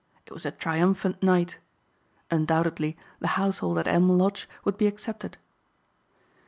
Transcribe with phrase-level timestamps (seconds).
[0.25, 1.59] It was a triumphant night.
[2.31, 5.37] Undoubtedly the household at Elm Lodge would be accepted.